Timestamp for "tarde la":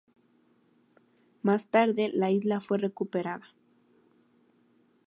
1.67-2.31